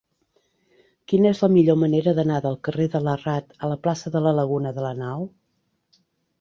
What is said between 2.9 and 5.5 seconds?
de Larrard a la plaça de la Laguna de Lanao?